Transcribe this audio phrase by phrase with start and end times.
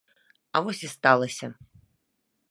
[0.55, 1.47] А вось і сталася.